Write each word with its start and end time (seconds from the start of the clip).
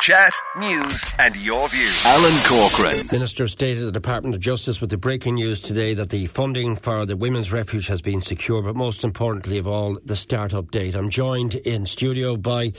Chat, 0.00 0.32
news, 0.56 1.04
and 1.18 1.34
your 1.36 1.68
views. 1.68 2.02
Alan 2.06 2.32
Corcoran. 2.46 3.08
Minister 3.10 3.48
stated 3.48 3.84
the 3.84 3.92
Department 3.92 4.34
of 4.34 4.40
Justice 4.40 4.80
with 4.80 4.90
the 4.90 4.96
breaking 4.96 5.34
news 5.34 5.60
today 5.60 5.92
that 5.94 6.10
the 6.10 6.26
funding 6.26 6.76
for 6.76 7.04
the 7.04 7.16
Women's 7.16 7.52
Refuge 7.52 7.88
has 7.88 8.00
been 8.00 8.20
secure, 8.20 8.62
but 8.62 8.76
most 8.76 9.02
importantly 9.02 9.58
of 9.58 9.66
all, 9.66 9.98
the 10.04 10.14
start-up 10.14 10.70
date. 10.70 10.94
I'm 10.94 11.10
joined 11.10 11.56
in 11.56 11.84
studio 11.84 12.36
by 12.36 12.72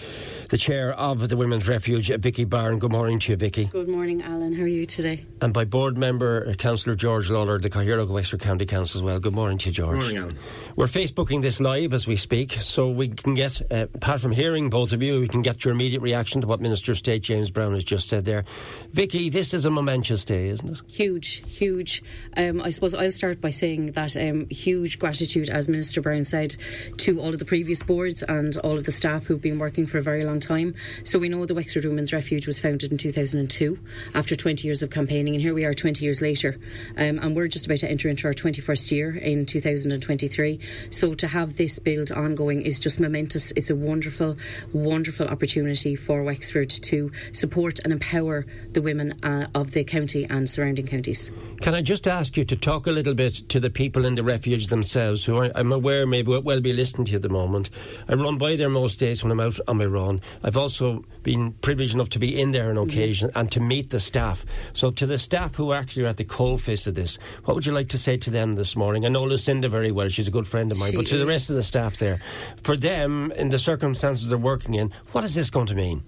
the 0.49 0.57
chair 0.57 0.93
of 0.93 1.27
the 1.27 1.35
Women's 1.35 1.67
Refuge, 1.67 2.07
Vicky 2.07 2.45
Barron. 2.45 2.79
Good 2.79 2.93
morning 2.93 3.19
to 3.19 3.33
you, 3.33 3.35
Vicky. 3.35 3.65
Good 3.65 3.89
morning, 3.89 4.23
Alan. 4.23 4.53
How 4.53 4.63
are 4.63 4.67
you 4.67 4.85
today? 4.85 5.25
And 5.41 5.53
by 5.53 5.65
board 5.65 5.97
member, 5.97 6.47
uh, 6.47 6.53
Councillor 6.53 6.95
George 6.95 7.29
Lawlor, 7.29 7.61
the 7.61 7.69
Cathaoirleach 7.69 8.09
Wexford 8.09 8.39
County 8.39 8.65
Council 8.65 8.99
as 8.99 9.03
well. 9.03 9.19
Good 9.19 9.35
morning 9.35 9.57
to 9.59 9.69
you, 9.69 9.73
George. 9.73 9.99
Good 9.99 10.15
morning, 10.15 10.37
Alan. 10.37 10.37
We're 10.77 10.85
Facebooking 10.85 11.41
this 11.41 11.59
live 11.59 11.93
as 11.93 12.07
we 12.07 12.15
speak, 12.15 12.53
so 12.53 12.89
we 12.89 13.09
can 13.09 13.33
get, 13.33 13.61
uh, 13.69 13.87
apart 13.93 14.21
from 14.21 14.31
hearing 14.31 14.69
both 14.69 14.93
of 14.93 15.03
you, 15.03 15.19
we 15.19 15.27
can 15.27 15.41
get 15.41 15.65
your 15.65 15.73
immediate 15.73 16.01
reaction 16.01 16.39
to 16.41 16.47
what 16.47 16.61
Minister 16.61 16.93
of 16.93 16.97
James 17.17 17.49
Browne 17.49 17.73
has 17.73 17.83
just 17.83 18.09
said 18.09 18.25
there. 18.25 18.45
Vicky, 18.91 19.29
this 19.29 19.53
is 19.53 19.65
a 19.65 19.71
momentous 19.71 20.25
day, 20.25 20.49
isn't 20.49 20.69
it? 20.69 20.81
Huge, 20.87 21.43
huge. 21.47 22.03
Um, 22.37 22.61
I 22.61 22.69
suppose 22.69 22.93
I'll 22.93 23.11
start 23.11 23.41
by 23.41 23.49
saying 23.49 23.93
that 23.93 24.15
um, 24.17 24.47
huge 24.49 24.99
gratitude, 24.99 25.49
as 25.49 25.67
Minister 25.67 26.01
Browne 26.01 26.25
said, 26.25 26.55
to 26.97 27.19
all 27.19 27.29
of 27.29 27.39
the 27.39 27.45
previous 27.45 27.81
boards 27.81 28.21
and 28.21 28.55
all 28.57 28.77
of 28.77 28.83
the 28.83 28.91
staff 28.91 29.25
who've 29.25 29.41
been 29.41 29.59
working 29.59 29.87
for 29.87 29.97
a 29.97 30.03
very 30.03 30.25
long 30.25 30.39
time. 30.39 30.75
So 31.03 31.17
we 31.17 31.29
know 31.29 31.45
the 31.45 31.55
Wexford 31.55 31.85
Women's 31.85 32.13
Refuge 32.13 32.45
was 32.45 32.59
founded 32.59 32.91
in 32.91 32.97
2002 32.97 33.79
after 34.13 34.35
20 34.35 34.67
years 34.67 34.83
of 34.83 34.89
campaigning, 34.89 35.33
and 35.35 35.41
here 35.41 35.53
we 35.53 35.65
are 35.65 35.73
20 35.73 36.03
years 36.03 36.21
later. 36.21 36.55
Um, 36.97 37.19
and 37.19 37.35
we're 37.35 37.47
just 37.47 37.65
about 37.65 37.79
to 37.79 37.89
enter 37.89 38.09
into 38.09 38.27
our 38.27 38.33
21st 38.33 38.91
year 38.91 39.15
in 39.15 39.45
2023. 39.45 40.59
So 40.89 41.13
to 41.15 41.27
have 41.27 41.55
this 41.55 41.79
build 41.79 42.11
ongoing 42.11 42.61
is 42.61 42.79
just 42.79 42.99
momentous. 42.99 43.53
It's 43.55 43.69
a 43.69 43.75
wonderful, 43.75 44.37
wonderful 44.73 45.27
opportunity 45.27 45.95
for 45.95 46.23
Wexford 46.23 46.69
to 46.69 46.98
support 47.31 47.79
and 47.83 47.93
empower 47.93 48.45
the 48.71 48.81
women 48.81 49.13
uh, 49.23 49.47
of 49.55 49.71
the 49.71 49.83
county 49.83 50.25
and 50.29 50.49
surrounding 50.49 50.87
counties. 50.87 51.31
Can 51.61 51.75
I 51.75 51.81
just 51.81 52.07
ask 52.07 52.37
you 52.37 52.43
to 52.45 52.55
talk 52.55 52.87
a 52.87 52.91
little 52.91 53.13
bit 53.13 53.33
to 53.49 53.59
the 53.59 53.69
people 53.69 54.05
in 54.05 54.15
the 54.15 54.23
refuge 54.23 54.67
themselves, 54.67 55.25
who 55.25 55.43
I, 55.43 55.59
am 55.59 55.71
aware 55.71 56.07
may 56.07 56.23
well 56.23 56.61
be 56.61 56.71
listening 56.71 57.05
to 57.05 57.11
you 57.11 57.15
at 57.17 57.21
the 57.21 57.29
moment? 57.29 57.69
I 58.07 58.13
run 58.13 58.37
by 58.37 58.55
there 58.55 58.69
most 58.69 58.99
days 58.99 59.23
when 59.23 59.31
I'm 59.31 59.41
out 59.41 59.59
on 59.67 59.77
my 59.77 59.85
run. 59.85 60.21
I've 60.41 60.55
also 60.55 61.03
been 61.23 61.51
privileged 61.53 61.93
enough 61.93 62.09
to 62.09 62.19
be 62.19 62.39
in 62.39 62.51
there 62.51 62.69
on 62.69 62.75
mm-hmm. 62.75 62.89
occasion 62.89 63.29
mm-hmm. 63.29 63.39
and 63.39 63.51
to 63.51 63.59
meet 63.59 63.89
the 63.89 63.99
staff. 63.99 64.45
So, 64.73 64.89
to 64.91 65.05
the 65.05 65.17
staff 65.17 65.55
who 65.55 65.73
actually 65.73 66.05
are 66.05 66.09
at 66.09 66.17
the 66.17 66.25
coalface 66.25 66.87
of 66.87 66.95
this, 66.95 67.17
what 67.43 67.55
would 67.55 67.65
you 67.65 67.73
like 67.73 67.89
to 67.89 67.97
say 67.97 68.17
to 68.17 68.29
them 68.29 68.55
this 68.55 68.75
morning? 68.75 69.05
I 69.05 69.09
know 69.09 69.23
Lucinda 69.23 69.67
very 69.69 69.91
well; 69.91 70.07
she's 70.09 70.27
a 70.27 70.31
good 70.31 70.47
friend 70.47 70.71
of 70.71 70.79
mine. 70.79 70.91
She 70.91 70.97
but 70.97 71.07
to 71.07 71.15
is. 71.15 71.21
the 71.21 71.27
rest 71.27 71.49
of 71.49 71.55
the 71.55 71.63
staff 71.63 71.97
there, 71.97 72.21
for 72.63 72.77
them 72.77 73.31
in 73.33 73.49
the 73.49 73.57
circumstances 73.59 74.29
they're 74.29 74.37
working 74.37 74.75
in, 74.75 74.91
what 75.11 75.23
is 75.23 75.35
this 75.35 75.49
going 75.49 75.67
to 75.67 75.75
mean? 75.75 76.03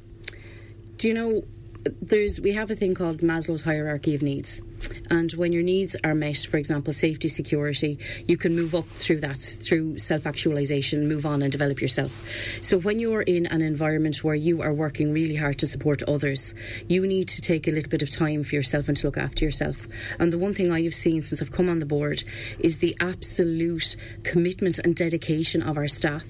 Do 1.01 1.07
you 1.07 1.15
know? 1.15 1.43
There's 1.99 2.39
we 2.39 2.51
have 2.51 2.69
a 2.69 2.75
thing 2.75 2.93
called 2.93 3.21
Maslow's 3.21 3.63
hierarchy 3.63 4.13
of 4.13 4.21
needs 4.21 4.61
and 5.09 5.31
when 5.33 5.51
your 5.51 5.63
needs 5.63 5.95
are 6.03 6.13
met, 6.13 6.37
for 6.37 6.57
example, 6.57 6.93
safety, 6.93 7.27
security, 7.27 7.99
you 8.27 8.37
can 8.37 8.55
move 8.55 8.73
up 8.73 8.87
through 8.87 9.19
that, 9.21 9.37
through 9.37 9.99
self 9.99 10.25
actualization, 10.25 11.07
move 11.07 11.25
on 11.25 11.41
and 11.41 11.51
develop 11.51 11.81
yourself. 11.81 12.25
So 12.61 12.77
when 12.77 12.99
you're 12.99 13.21
in 13.21 13.45
an 13.47 13.61
environment 13.61 14.23
where 14.23 14.35
you 14.35 14.61
are 14.61 14.73
working 14.73 15.11
really 15.11 15.35
hard 15.35 15.59
to 15.59 15.67
support 15.67 16.01
others, 16.03 16.55
you 16.87 17.05
need 17.05 17.27
to 17.29 17.41
take 17.41 17.67
a 17.67 17.71
little 17.71 17.89
bit 17.89 18.01
of 18.01 18.09
time 18.09 18.43
for 18.43 18.55
yourself 18.55 18.87
and 18.87 18.97
to 18.97 19.07
look 19.07 19.17
after 19.17 19.45
yourself. 19.45 19.87
And 20.19 20.31
the 20.31 20.37
one 20.37 20.53
thing 20.53 20.71
I 20.71 20.83
have 20.83 20.95
seen 20.95 21.23
since 21.23 21.41
I've 21.41 21.51
come 21.51 21.69
on 21.69 21.79
the 21.79 21.85
board 21.85 22.23
is 22.59 22.77
the 22.77 22.95
absolute 22.99 23.95
commitment 24.23 24.79
and 24.79 24.95
dedication 24.95 25.61
of 25.61 25.77
our 25.77 25.87
staff 25.87 26.25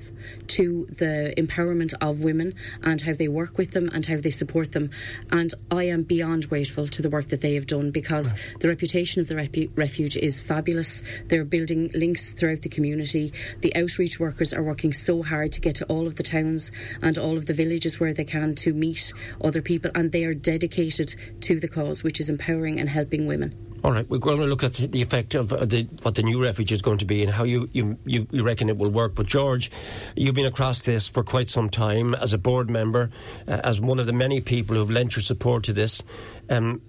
to 0.48 0.86
the 0.98 1.34
empowerment 1.38 1.94
of 2.02 2.24
women 2.24 2.54
and 2.84 3.02
how 3.02 3.14
they 3.14 3.28
work 3.28 3.58
with 3.58 3.72
them 3.72 3.90
and 3.94 4.06
how 4.06 4.18
they 4.18 4.30
support 4.30 4.72
them. 4.72 4.90
And 5.32 5.54
I 5.70 5.84
am 5.84 6.04
beyond 6.04 6.50
grateful 6.50 6.88
to 6.88 7.02
the 7.02 7.10
work 7.10 7.28
that 7.28 7.42
they 7.42 7.56
have 7.56 7.68
done 7.68 7.92
because 7.92 8.34
the 8.60 8.68
reputation 8.68 9.22
of 9.22 9.28
the 9.28 9.36
repu- 9.36 9.70
refuge 9.76 10.18
is 10.18 10.42
fabulous. 10.42 11.04
They're 11.28 11.46
building 11.46 11.90
links 11.94 12.34
throughout 12.34 12.62
the 12.62 12.70
community. 12.70 13.34
The 13.60 13.76
outreach 13.76 14.20
workers 14.20 14.54
are 14.54 14.64
working 14.64 14.94
so 14.94 15.24
hard 15.24 15.52
to 15.54 15.62
get 15.62 15.76
to 15.76 15.86
all 15.86 16.08
of 16.08 16.16
the 16.16 16.24
towns 16.24 16.72
and 17.02 17.18
all 17.18 17.38
of 17.38 17.46
the 17.46 17.54
villages 17.54 18.00
where 18.00 18.14
they 18.14 18.26
can 18.26 18.56
to 18.56 18.74
meet 18.74 19.14
other 19.44 19.62
people, 19.62 19.92
and 19.96 20.12
they 20.12 20.24
are 20.26 20.34
dedicated 20.34 21.16
to 21.42 21.60
the 21.60 21.68
cause, 21.68 22.04
which 22.04 22.20
is 22.20 22.30
empowering 22.30 22.80
and 22.80 22.90
helping 22.90 23.28
women. 23.28 23.71
All 23.84 23.92
right, 23.92 24.08
we're 24.08 24.20
going 24.20 24.38
to 24.38 24.46
look 24.46 24.64
at 24.64 24.74
the 24.74 25.02
effect 25.02 25.34
of 25.34 25.52
uh, 25.52 25.66
the, 25.66 25.88
what 26.04 26.14
the 26.14 26.22
new 26.22 26.44
refuge 26.44 26.72
is 26.72 26.84
going 26.84 27.00
to 27.00 27.06
be 27.06 27.24
and 27.24 27.32
how 27.32 27.44
you, 27.44 27.68
you, 27.72 27.98
you, 28.06 28.28
you, 28.30 28.44
reckon 28.44 28.70
it 28.70 28.78
will 28.78 28.92
work. 28.92 29.16
But 29.16 29.26
George, 29.26 29.72
you've 30.16 30.36
been 30.36 30.46
across 30.46 30.84
this 30.84 31.08
for 31.08 31.24
quite 31.24 31.50
some 31.50 31.68
time 31.68 32.14
as 32.14 32.32
a 32.32 32.38
board 32.38 32.70
member, 32.70 33.10
uh, 33.48 33.60
as 33.64 33.82
one 33.82 33.98
of 33.98 34.06
the 34.06 34.14
many 34.14 34.40
people 34.40 34.76
who've 34.76 34.92
lent 34.92 35.16
your 35.16 35.24
support 35.24 35.64
to 35.64 35.74
this. 35.74 36.04
Um, 36.48 36.82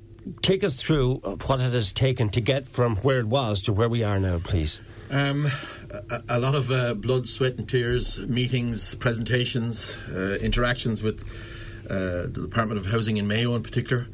take 0.43 0.63
us 0.63 0.83
through 0.83 1.17
what 1.47 1.61
it 1.61 1.73
has 1.73 1.95
taken 1.95 2.29
to 2.31 2.43
get 2.43 2.67
from 2.67 2.97
where 2.97 3.21
it 3.21 3.27
was 3.27 3.63
to 3.63 3.73
where 3.73 3.89
we 3.89 4.05
are 4.05 4.21
now, 4.21 4.39
please. 4.39 4.81
Um, 5.11 5.47
a, 6.11 6.21
a, 6.29 6.39
lot 6.39 6.55
of 6.55 6.71
uh, 6.71 6.93
blood, 6.93 7.27
sweat, 7.27 7.57
and 7.57 7.67
tears, 7.67 8.19
meetings, 8.19 8.95
presentations, 8.97 9.97
uh, 10.15 10.39
interactions 10.43 11.03
with 11.03 11.23
uh, 11.89 12.29
the 12.29 12.47
Department 12.49 12.79
of 12.79 12.87
Housing 12.87 13.17
in 13.17 13.27
Mayo 13.27 13.55
in 13.55 13.63
particular. 13.63 14.09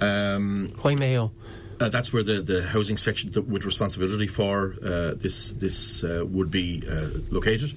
Um, 0.00 0.68
Why 0.82 0.96
Mayo? 0.96 1.32
Uh, 1.80 1.88
that's 1.88 2.12
where 2.12 2.22
the, 2.22 2.40
the 2.40 2.62
housing 2.62 2.96
section 2.96 3.32
with 3.48 3.64
responsibility 3.64 4.26
for 4.26 4.74
uh, 4.84 5.14
this 5.14 5.50
this 5.52 6.04
uh, 6.04 6.24
would 6.26 6.50
be 6.50 6.82
uh, 6.88 7.08
located. 7.30 7.72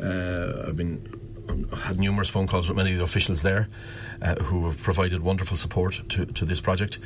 Uh, 0.00 0.68
I've 0.68 0.76
been 0.76 1.20
had 1.76 1.98
numerous 1.98 2.30
phone 2.30 2.46
calls 2.46 2.68
with 2.68 2.76
many 2.76 2.92
of 2.92 2.98
the 2.98 3.04
officials 3.04 3.42
there 3.42 3.68
uh, 4.22 4.34
who 4.36 4.64
have 4.64 4.82
provided 4.82 5.20
wonderful 5.20 5.58
support 5.58 6.00
to, 6.08 6.24
to 6.24 6.46
this 6.46 6.58
project. 6.58 6.98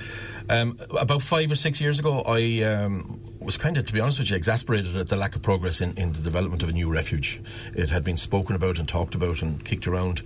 Um, 0.49 0.79
about 0.99 1.23
five 1.23 1.51
or 1.51 1.57
six 1.57 1.81
years 1.81 1.99
ago, 1.99 2.23
I 2.25 2.63
um, 2.63 3.21
was 3.41 3.57
kind 3.57 3.77
of, 3.77 3.87
to 3.87 3.93
be 3.93 3.99
honest 3.99 4.21
with 4.21 4.31
you, 4.31 4.37
exasperated 4.37 4.97
at 4.97 5.09
the 5.09 5.17
lack 5.17 5.35
of 5.35 5.43
progress 5.43 5.81
in, 5.81 5.93
in 5.99 6.13
the 6.13 6.21
development 6.21 6.63
of 6.63 6.69
a 6.69 6.73
new 6.73 6.89
refuge. 6.89 7.41
It 7.75 7.91
had 7.91 8.05
been 8.05 8.17
spoken 8.17 8.55
about 8.55 8.79
and 8.79 8.89
talked 8.89 9.17
about 9.17 9.43
and 9.43 9.65
kicked 9.65 9.89
around. 9.89 10.23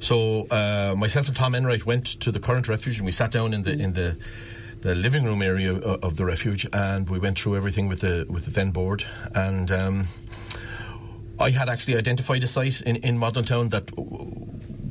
So 0.00 0.46
myself 0.96 1.28
and 1.28 1.36
Tom 1.36 1.54
Enright 1.54 1.84
went 1.84 2.06
to 2.20 2.32
the 2.32 2.40
current 2.40 2.66
refuge 2.66 2.96
and 2.96 3.04
we 3.04 3.12
sat 3.12 3.30
down 3.30 3.52
in 3.52 3.62
the 3.62 3.72
in 3.72 3.92
the 3.92 4.16
the 4.82 4.94
living 4.94 5.24
room 5.24 5.42
area 5.42 5.74
of 5.74 6.16
the 6.16 6.24
refuge, 6.24 6.66
and 6.72 7.08
we 7.08 7.18
went 7.18 7.38
through 7.38 7.56
everything 7.56 7.88
with 7.88 8.00
the 8.00 8.26
with 8.28 8.44
the 8.44 8.50
then 8.50 8.70
board, 8.70 9.04
and 9.34 9.70
um, 9.70 10.06
I 11.38 11.50
had 11.50 11.68
actually 11.68 11.96
identified 11.96 12.42
a 12.42 12.46
site 12.46 12.80
in, 12.82 12.96
in 12.96 13.18
Maudlintown 13.18 13.70
that 13.70 13.90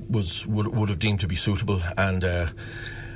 was 0.09 0.45
would, 0.45 0.67
would 0.67 0.89
have 0.89 1.00
deemed 1.00 1.19
to 1.22 1.27
be 1.27 1.35
suitable, 1.35 1.81
and 1.97 2.23
uh, 2.23 2.47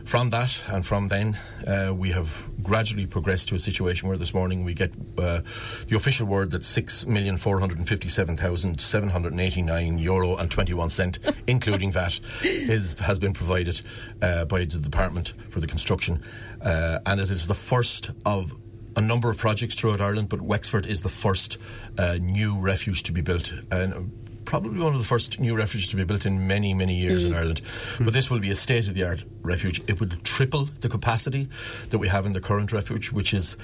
from 0.06 0.30
that 0.32 0.62
and 0.68 0.86
from 0.86 1.08
then, 1.08 1.38
uh, 1.66 1.94
we 1.94 2.12
have 2.12 2.46
gradually 2.62 3.06
progressed 3.06 3.50
to 3.50 3.56
a 3.56 3.60
situation 3.60 4.08
where 4.08 4.18
this 4.18 4.34
morning 4.34 4.64
we 4.64 4.74
get 4.74 4.92
uh, 5.18 5.42
the 5.88 5.96
official 5.96 6.28
word 6.28 6.52
that 6.52 6.64
six 6.64 7.06
million 7.06 7.38
four 7.38 7.60
hundred 7.60 7.86
fifty-seven 7.88 8.38
thousand 8.38 8.80
seven 8.80 9.10
hundred 9.10 9.38
eighty-nine 9.40 9.98
euro 9.98 10.36
and 10.36 10.52
twenty-one 10.52 10.90
cent, 10.90 11.20
including 11.48 11.92
VAT, 11.92 12.20
is 12.44 13.00
has 13.00 13.20
been 13.20 13.34
provided 13.34 13.82
uh, 14.22 14.46
by 14.46 14.60
the 14.60 14.78
department 14.78 15.34
for 15.50 15.60
the 15.60 15.68
construction, 15.68 16.22
uh, 16.62 17.00
and 17.06 17.20
it 17.20 17.30
is 17.30 17.48
the 17.48 17.56
first 17.56 18.12
of 18.26 18.56
a 18.96 19.02
number 19.02 19.30
of 19.30 19.38
projects 19.38 19.76
throughout 19.76 20.02
Ireland, 20.02 20.30
but 20.30 20.42
Wexford 20.42 20.86
is 20.86 21.02
the 21.02 21.10
first 21.10 21.58
uh, 21.98 22.18
new 22.22 22.60
refuge 22.60 23.04
to 23.04 23.12
be 23.12 23.22
built. 23.22 23.52
And 23.72 24.12
probably 24.54 24.80
one 24.80 24.94
of 24.94 25.00
the 25.00 25.06
first 25.06 25.40
new 25.40 25.56
refuges 25.56 25.90
to 25.90 25.96
be 25.96 26.04
built 26.04 26.28
in 26.28 26.46
many, 26.46 26.76
many 26.76 26.94
years 26.94 27.24
mm. 27.24 27.30
in 27.30 27.34
Ireland. 27.34 27.62
Mm. 27.64 28.06
But 28.06 28.14
this 28.14 28.30
will 28.30 28.38
be 28.38 28.52
a 28.52 28.56
state 28.56 28.88
of 28.88 28.94
the 28.94 29.04
art 29.04 29.24
refuge. 29.42 29.82
It 29.88 30.00
will 30.00 30.10
triple 30.24 30.66
the 30.82 30.90
capacity 30.90 31.50
that 31.90 31.98
we 31.98 32.08
have 32.08 32.28
in 32.28 32.34
the 32.34 32.40
current 32.40 32.72
refuge, 32.72 33.12
which 33.12 33.34
is 33.34 33.58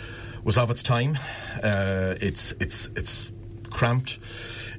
was 0.43 0.57
of 0.57 0.71
its 0.71 0.81
time. 0.81 1.15
Uh, 1.61 2.15
it's 2.19 2.53
it's 2.53 2.87
it's 2.95 3.29
cramped. 3.69 4.17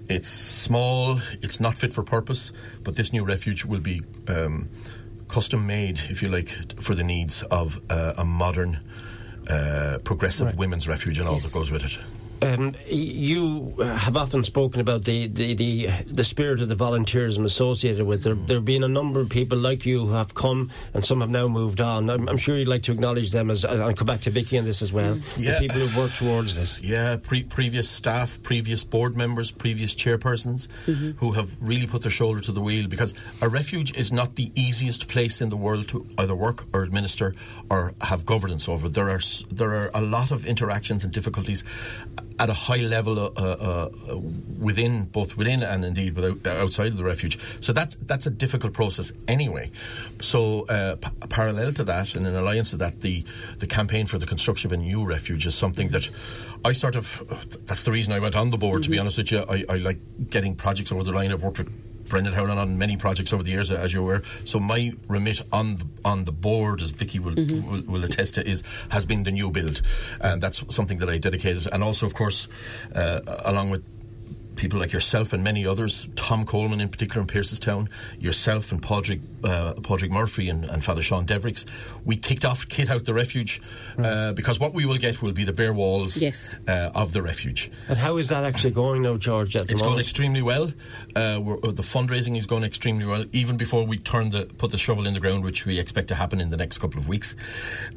It's 0.09 0.29
small. 0.29 1.21
It's 1.43 1.61
not 1.61 1.77
fit 1.77 1.93
for 1.93 2.03
purpose. 2.03 2.51
But 2.83 2.97
this 2.97 3.13
new 3.13 3.25
refuge 3.25 3.65
will 3.65 3.79
be 3.79 4.03
um, 4.27 4.69
custom 5.29 5.65
made, 5.65 6.01
if 6.09 6.25
you 6.25 6.29
like, 6.29 6.49
for 6.81 6.97
the 6.97 7.05
needs 7.05 7.45
of 7.53 7.81
uh, 7.89 8.15
a 8.19 8.25
modern 8.25 8.81
uh, 9.47 9.99
progressive 10.03 10.49
right. 10.49 10.57
women's 10.57 10.89
refuge 10.89 11.21
and 11.21 11.29
all 11.29 11.35
yes. 11.35 11.45
that 11.45 11.57
goes 11.57 11.71
with 11.71 11.85
it. 11.85 11.97
Um, 12.43 12.75
you 12.87 13.75
have 13.81 14.17
often 14.17 14.45
spoken 14.45 14.81
about 14.81 15.05
the, 15.05 15.27
the, 15.27 15.55
the, 15.55 15.87
the, 16.07 16.25
spirit 16.25 16.63
of 16.63 16.69
the 16.69 16.75
volunteerism 16.75 17.45
associated 17.45 18.07
with 18.07 18.23
there. 18.23 18.35
There 18.35 18.57
have 18.57 18.65
been 18.65 18.83
a 18.83 18.89
number 18.89 19.21
of 19.21 19.29
people 19.29 19.59
like 19.59 19.85
you 19.85 20.07
who 20.07 20.15
have 20.15 20.33
come 20.33 20.71
and 20.95 21.05
some 21.05 21.21
have 21.21 21.29
now 21.29 21.49
moved 21.49 21.83
on. 21.83 22.09
I'm, 22.09 22.29
I'm 22.29 22.39
sure 22.39 22.57
you'd 22.57 22.69
like 22.69 22.83
to 22.85 22.93
acknowledge 22.93 23.33
them 23.33 23.51
as 23.51 23.65
I'll 23.65 23.93
come 23.93 24.07
back 24.07 24.23
to 24.23 24.31
Vicky 24.31 24.59
on 24.59 24.65
this 24.65 24.81
as 24.81 24.91
well. 24.91 25.19
Yeah. 25.37 25.53
The 25.53 25.59
people 25.61 25.81
who've 25.81 25.97
worked 25.97 26.17
towards 26.17 26.57
this. 26.57 26.81
Yeah, 26.81 27.19
pre- 27.23 27.43
previous 27.43 27.91
staff, 27.91 28.43
previous 28.43 28.85
board 28.85 29.19
members, 29.19 29.51
previous 29.51 29.95
chairpersons 29.95 30.69
mm-hmm. 30.87 31.19
who 31.19 31.33
have 31.33 31.55
really 31.61 31.87
put 31.87 32.03
their 32.03 32.11
shoulder 32.11 32.41
to 32.41 32.53
the 32.53 32.61
wheel 32.63 32.89
because 32.89 33.13
a 33.43 33.51
refuge 33.51 33.95
is 33.99 34.13
not 34.13 34.37
the 34.37 34.51
easiest 34.55 35.09
place 35.09 35.43
in 35.43 35.51
the 35.51 35.57
world 35.57 35.89
to 35.89 36.07
either 36.17 36.35
work 36.35 36.65
or 36.73 36.85
administer 36.85 37.35
or 37.71 37.93
have 38.01 38.25
governance 38.25 38.67
over. 38.67 38.89
There 38.89 39.11
are 39.11 39.21
there 39.51 39.75
are 39.75 39.91
a 39.95 40.01
lot 40.01 40.31
of 40.31 40.47
interactions 40.47 41.05
and 41.05 41.13
difficulties 41.13 41.65
at 42.41 42.49
a 42.49 42.55
high 42.55 42.81
level 42.81 43.19
uh, 43.19 43.31
uh, 43.37 43.91
uh, 44.09 44.19
within 44.59 45.05
both 45.05 45.37
within 45.37 45.63
and 45.63 45.85
indeed 45.85 46.17
without, 46.17 46.47
outside 46.47 46.87
of 46.87 46.97
the 46.97 47.05
refuge. 47.05 47.39
So 47.61 47.73
that's 47.75 47.97
that's 47.97 48.27
a 48.27 48.31
difficult 48.31 48.73
process 48.73 49.13
anyway. 49.29 49.71
So 50.21 50.67
uh, 50.67 50.97
p- 50.97 51.11
parallel 51.29 51.73
to 51.73 51.85
that, 51.85 52.15
and 52.15 52.27
in 52.27 52.35
alliance 52.35 52.71
to 52.71 52.77
that, 52.79 53.03
the 53.03 53.25
the 53.59 53.67
campaign 53.67 54.07
for 54.07 54.19
the 54.19 54.27
construction 54.27 54.73
of 54.73 54.73
a 54.73 54.83
new 54.83 55.05
refuge 55.05 55.47
is 55.47 55.55
something 55.55 55.91
that 55.91 56.09
I 56.65 56.73
sort 56.73 56.97
of. 56.97 57.05
That's 57.67 57.83
the 57.83 57.93
reason 57.93 58.15
I 58.15 58.19
went 58.19 58.35
on 58.35 58.51
the 58.51 58.59
board. 58.59 58.83
Mm-hmm. 58.83 58.83
To 58.83 58.91
be 58.91 58.97
mm-hmm. 58.97 59.01
honest 59.03 59.19
with 59.19 59.33
you, 59.33 59.45
I, 59.49 59.75
I 59.75 59.77
like 59.77 59.99
getting 60.31 60.57
projects 60.57 60.93
over 60.93 61.05
the 61.05 61.13
line. 61.13 61.33
I've 61.33 61.43
worked 61.43 61.59
with 61.59 61.90
Brendan 62.11 62.35
Howlin 62.35 62.59
on 62.59 62.77
many 62.77 62.97
projects 62.97 63.33
over 63.33 63.43
the 63.43 63.51
years, 63.51 63.71
as 63.71 63.95
you're 63.95 64.03
aware. 64.03 64.23
So 64.45 64.61
my 64.61 64.93
remit 65.09 65.41
on 65.53 65.77
the, 65.77 65.87
on 66.05 66.25
the 66.25 66.33
board, 66.33 66.83
as 66.83 66.91
Vicky 66.91 67.19
will, 67.19 67.35
mm-hmm. 67.35 67.71
will, 67.71 67.83
will 67.83 68.05
attest 68.05 68.35
to, 68.35 68.47
is 68.47 68.63
has 68.91 69.07
been 69.07 69.23
the 69.23 69.31
new 69.31 69.51
build, 69.51 69.81
and 70.21 70.43
that's 70.43 70.63
something 70.75 70.99
that 70.99 71.09
I 71.09 71.19
dedicated. 71.19 71.67
And 71.73 71.83
also, 71.83 72.07
of 72.07 72.15
course, 72.15 72.49
uh, 72.95 73.21
along 73.45 73.71
with 73.71 73.83
people 74.61 74.79
like 74.79 74.93
yourself 74.93 75.33
and 75.33 75.43
many 75.43 75.67
others, 75.67 76.07
Tom 76.17 76.45
Coleman 76.45 76.83
in 76.83 76.91
particular 76.91 77.23
in 77.23 77.27
Piercestown, 77.27 77.89
yourself 78.19 78.71
and 78.73 78.83
Padraig, 78.83 79.23
uh, 79.43 79.73
Padraig 79.83 80.13
Murphy 80.13 80.51
and, 80.51 80.67
and, 80.67 80.85
Father 80.85 81.03
Sean 81.03 81.25
Devereux, 81.25 81.65
we 82.05 82.17
kicked 82.17 82.45
off 82.45 82.69
Kit 82.69 82.91
Out 82.91 83.07
the 83.07 83.15
Refuge 83.15 83.63
right. 83.97 84.07
uh, 84.07 84.33
because 84.35 84.61
what 84.61 84.75
we 84.75 84.85
will 84.85 84.99
get 84.99 85.23
will 85.23 85.33
be 85.33 85.45
the 85.45 85.53
bare 85.55 85.73
walls 85.73 86.19
yes. 86.19 86.55
uh, 86.69 86.91
of 86.95 87.13
the 87.13 87.23
refuge. 87.23 87.71
And 87.89 87.97
how 87.97 88.19
is 88.19 88.29
that 88.29 88.45
actually 88.45 88.73
going 88.73 89.03
now, 89.03 89.17
George? 89.17 89.57
it's 89.57 89.73
moment? 89.73 89.89
going 89.89 90.01
extremely 90.01 90.43
well. 90.43 90.73
Uh, 91.17 91.41
uh, 91.41 91.73
the 91.73 91.83
fundraising 91.83 92.37
is 92.37 92.45
going 92.45 92.63
extremely 92.63 93.07
well, 93.07 93.25
even 93.33 93.57
before 93.57 93.87
we 93.87 93.97
turn 93.97 94.29
the 94.31 94.45
put 94.59 94.73
the 94.73 94.79
shovel 94.79 95.07
in 95.07 95.15
the 95.15 95.21
ground, 95.21 95.43
which 95.43 95.65
we 95.65 95.79
expect 95.79 96.09
to 96.09 96.15
happen 96.15 96.39
in 96.39 96.51
the 96.51 96.57
next 96.59 96.79
couple 96.79 97.01
of 97.01 97.09
weeks. 97.09 97.35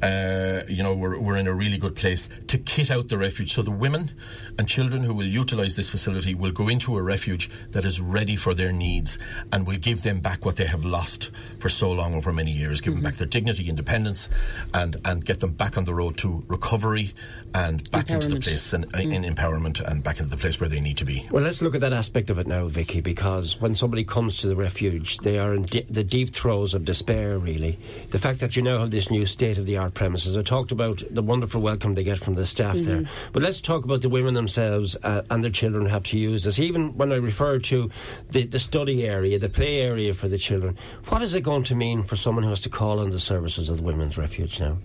Uh, 0.02 0.62
you 0.66 0.82
know, 0.82 0.94
we're, 0.94 1.20
we're 1.20 1.36
in 1.36 1.46
a 1.46 1.54
really 1.54 1.76
good 1.76 1.94
place 1.94 2.30
to 2.46 2.56
kit 2.56 2.90
out 2.90 3.08
the 3.08 3.18
refuge. 3.18 3.52
So 3.52 3.60
the 3.60 3.70
women 3.70 4.12
and 4.58 4.66
children 4.66 5.04
who 5.04 5.12
will 5.12 5.26
utilise 5.26 5.76
this 5.76 5.90
facility 5.90 6.34
will 6.34 6.53
go 6.54 6.68
into 6.68 6.96
a 6.96 7.02
refuge 7.02 7.50
that 7.72 7.84
is 7.84 8.00
ready 8.00 8.36
for 8.36 8.54
their 8.54 8.72
needs 8.72 9.18
and 9.52 9.66
will 9.66 9.76
give 9.76 10.02
them 10.02 10.20
back 10.20 10.44
what 10.44 10.56
they 10.56 10.66
have 10.66 10.84
lost 10.84 11.30
for 11.58 11.68
so 11.68 11.90
long 11.90 12.14
over 12.14 12.32
many 12.32 12.52
years, 12.52 12.80
give 12.80 12.94
mm-hmm. 12.94 13.02
them 13.02 13.10
back 13.10 13.18
their 13.18 13.26
dignity, 13.26 13.68
independence, 13.68 14.28
and, 14.72 14.96
and 15.04 15.24
get 15.24 15.40
them 15.40 15.52
back 15.52 15.76
on 15.76 15.84
the 15.84 15.94
road 15.94 16.16
to 16.18 16.44
recovery 16.48 17.12
and 17.54 17.88
back 17.90 18.10
into 18.10 18.28
the 18.28 18.40
place 18.40 18.72
and 18.72 18.90
mm. 18.92 19.12
in 19.12 19.22
empowerment 19.22 19.80
and 19.80 20.02
back 20.02 20.18
into 20.18 20.30
the 20.30 20.36
place 20.36 20.60
where 20.60 20.68
they 20.68 20.80
need 20.80 20.96
to 20.96 21.04
be. 21.04 21.26
Well, 21.30 21.42
let's 21.42 21.62
look 21.62 21.74
at 21.74 21.80
that 21.82 21.92
aspect 21.92 22.30
of 22.30 22.38
it 22.38 22.46
now, 22.46 22.66
Vicky, 22.66 23.00
because 23.00 23.60
when 23.60 23.74
somebody 23.74 24.04
comes 24.04 24.38
to 24.38 24.48
the 24.48 24.56
refuge, 24.56 25.18
they 25.18 25.38
are 25.38 25.54
in 25.54 25.62
di- 25.62 25.86
the 25.88 26.04
deep 26.04 26.30
throes 26.30 26.74
of 26.74 26.84
despair, 26.84 27.38
really. 27.38 27.78
The 28.10 28.18
fact 28.18 28.40
that 28.40 28.56
you 28.56 28.62
now 28.62 28.78
have 28.78 28.90
this 28.90 29.10
new 29.10 29.24
state 29.26 29.58
of 29.58 29.66
the 29.66 29.76
art 29.76 29.94
premises, 29.94 30.36
I 30.36 30.42
talked 30.42 30.72
about 30.72 31.02
the 31.08 31.22
wonderful 31.22 31.60
welcome 31.60 31.94
they 31.94 32.04
get 32.04 32.18
from 32.18 32.34
the 32.34 32.46
staff 32.46 32.76
mm-hmm. 32.76 33.02
there, 33.02 33.10
but 33.32 33.42
let's 33.42 33.60
talk 33.60 33.84
about 33.84 34.02
the 34.02 34.08
women 34.08 34.34
themselves 34.34 34.96
uh, 35.02 35.22
and 35.30 35.42
their 35.42 35.50
children 35.50 35.86
have 35.86 36.02
to 36.04 36.18
use 36.18 36.43
this. 36.44 36.58
Even 36.58 36.96
when 36.96 37.12
I 37.12 37.16
refer 37.16 37.58
to 37.58 37.90
the, 38.30 38.46
the 38.46 38.58
study 38.58 39.06
area, 39.06 39.38
the 39.38 39.48
play 39.48 39.80
area 39.80 40.14
for 40.14 40.28
the 40.28 40.38
children, 40.38 40.76
what 41.08 41.22
is 41.22 41.34
it 41.34 41.42
going 41.42 41.64
to 41.64 41.74
mean 41.74 42.02
for 42.02 42.16
someone 42.16 42.44
who 42.44 42.50
has 42.50 42.60
to 42.62 42.70
call 42.70 43.00
on 43.00 43.10
the 43.10 43.18
services 43.18 43.70
of 43.70 43.78
the 43.78 43.82
women's 43.82 44.18
refuge 44.18 44.60
now? 44.60 44.78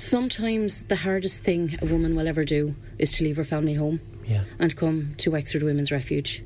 sometimes 0.00 0.84
the 0.84 0.96
hardest 0.96 1.42
thing 1.42 1.76
a 1.82 1.86
woman 1.86 2.16
will 2.16 2.26
ever 2.26 2.44
do 2.44 2.74
is 2.98 3.12
to 3.12 3.24
leave 3.24 3.36
her 3.36 3.44
family 3.44 3.74
home 3.74 4.00
yeah. 4.26 4.44
and 4.58 4.74
come 4.76 5.14
to 5.18 5.30
Wexford 5.30 5.62
Women's 5.62 5.92
Refuge. 5.92 6.42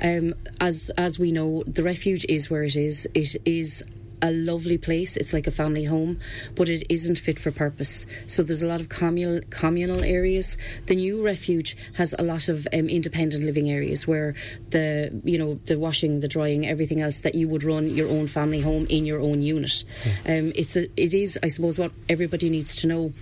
Um, 0.00 0.34
as 0.60 0.90
as 0.96 1.18
we 1.18 1.32
know, 1.32 1.62
the 1.66 1.82
refuge 1.82 2.24
is 2.28 2.50
where 2.50 2.62
it 2.62 2.76
is. 2.76 3.08
It 3.14 3.36
is 3.44 3.84
a 4.22 4.30
lovely 4.30 4.78
place. 4.78 5.16
It's 5.16 5.32
like 5.32 5.46
a 5.46 5.50
family 5.50 5.84
home, 5.84 6.18
but 6.54 6.68
it 6.68 6.84
isn't 6.88 7.16
fit 7.16 7.38
for 7.38 7.50
purpose. 7.50 8.06
So 8.26 8.42
there's 8.42 8.62
a 8.62 8.66
lot 8.66 8.80
of 8.80 8.88
communal 8.88 9.40
communal 9.50 10.02
areas. 10.02 10.56
The 10.86 10.96
new 10.96 11.24
refuge 11.24 11.76
has 11.94 12.14
a 12.18 12.22
lot 12.22 12.48
of 12.48 12.66
um, 12.72 12.88
independent 12.88 13.44
living 13.44 13.70
areas 13.70 14.06
where 14.06 14.34
the 14.70 15.20
you 15.24 15.38
know 15.38 15.54
the 15.66 15.78
washing, 15.78 16.20
the 16.20 16.28
drying, 16.28 16.66
everything 16.66 17.00
else 17.00 17.20
that 17.20 17.34
you 17.34 17.48
would 17.48 17.64
run 17.64 17.88
your 17.90 18.08
own 18.08 18.26
family 18.26 18.60
home 18.60 18.86
in 18.88 19.06
your 19.06 19.20
own 19.20 19.42
unit. 19.42 19.84
Um, 20.26 20.52
it's 20.54 20.76
a 20.76 20.88
it 21.00 21.14
is 21.14 21.38
I 21.42 21.48
suppose 21.48 21.78
what 21.78 21.92
everybody 22.08 22.50
needs 22.50 22.74
to 22.76 22.86
know. 22.86 23.12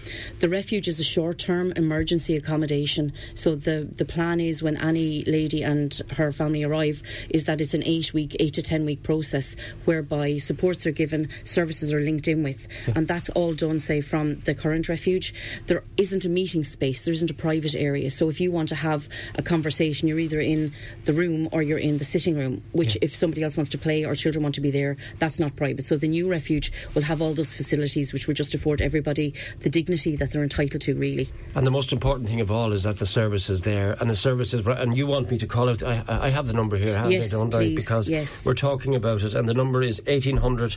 The 0.40 0.48
refuge 0.48 0.88
is 0.88 1.00
a 1.00 1.04
short 1.04 1.38
term 1.38 1.72
emergency 1.76 2.36
accommodation. 2.36 3.12
So 3.34 3.54
the 3.54 3.88
the 3.96 4.04
plan 4.04 4.40
is 4.40 4.62
when 4.62 4.76
any 4.76 5.24
lady 5.24 5.62
and 5.62 5.94
her 6.16 6.32
family 6.32 6.64
arrive 6.64 7.02
is 7.30 7.44
that 7.44 7.60
it's 7.60 7.74
an 7.74 7.82
eight 7.84 8.12
week, 8.12 8.36
eight 8.40 8.54
to 8.54 8.62
ten 8.62 8.84
week 8.84 9.02
process 9.02 9.54
whereby 9.84 10.38
supports 10.38 10.86
are 10.88 10.92
given, 10.92 11.28
services 11.44 11.92
are 11.92 12.00
linked 12.00 12.26
in 12.26 12.42
with, 12.42 12.66
and 12.94 13.06
that's 13.06 13.28
all 13.30 13.52
done, 13.52 13.78
say, 13.78 14.00
from 14.00 14.40
the 14.40 14.54
current 14.54 14.88
refuge. 14.88 15.34
There 15.66 15.84
isn't 15.96 16.24
a 16.24 16.28
meeting 16.28 16.64
space, 16.64 17.02
there 17.02 17.14
isn't 17.14 17.30
a 17.30 17.34
private 17.34 17.74
area. 17.74 18.10
So 18.10 18.28
if 18.28 18.40
you 18.40 18.50
want 18.50 18.68
to 18.70 18.74
have 18.74 19.08
a 19.36 19.42
conversation, 19.42 20.08
you're 20.08 20.18
either 20.18 20.40
in 20.40 20.72
the 21.04 21.12
room 21.12 21.48
or 21.52 21.62
you're 21.62 21.78
in 21.78 21.98
the 21.98 22.04
sitting 22.04 22.36
room, 22.36 22.62
which 22.72 22.94
yeah. 22.96 23.00
if 23.02 23.14
somebody 23.14 23.42
else 23.42 23.56
wants 23.56 23.70
to 23.70 23.78
play 23.78 24.04
or 24.04 24.14
children 24.14 24.42
want 24.42 24.54
to 24.56 24.60
be 24.60 24.70
there, 24.70 24.96
that's 25.18 25.38
not 25.38 25.54
private. 25.56 25.84
So 25.84 25.96
the 25.96 26.08
new 26.08 26.28
refuge 26.30 26.72
will 26.94 27.02
have 27.02 27.22
all 27.22 27.34
those 27.34 27.54
facilities 27.54 28.12
which 28.12 28.26
will 28.26 28.34
just 28.34 28.54
afford 28.54 28.80
everybody 28.80 29.34
the 29.60 29.70
dignity 29.70 30.16
that 30.16 30.32
they're 30.32 30.42
entitled 30.42 30.82
to, 30.82 30.94
really. 30.94 31.28
And 31.54 31.66
the 31.66 31.70
most 31.70 31.92
important 31.92 32.28
thing 32.28 32.40
of 32.40 32.50
all 32.50 32.72
is 32.72 32.84
that 32.84 32.98
the 32.98 33.06
service 33.06 33.50
is 33.50 33.62
there, 33.62 33.96
and 34.00 34.08
the 34.08 34.16
service 34.16 34.54
is, 34.54 34.66
and 34.66 34.96
you 34.96 35.06
want 35.06 35.30
me 35.30 35.38
to 35.38 35.46
call 35.46 35.68
out, 35.68 35.82
I, 35.82 36.04
I 36.08 36.28
have 36.30 36.46
the 36.46 36.52
number 36.52 36.76
here, 36.76 37.02
yes, 37.08 37.30
don't 37.30 37.50
please, 37.50 37.78
I? 37.78 37.80
Because 37.80 38.08
yes. 38.08 38.46
we're 38.46 38.54
talking 38.54 38.94
about 38.94 39.22
it, 39.22 39.34
and 39.34 39.48
the 39.48 39.54
number 39.54 39.82
is 39.82 40.00
1800 40.06 40.76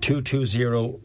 220 0.00 0.96